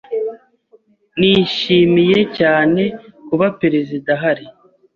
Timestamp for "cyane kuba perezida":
2.37-4.09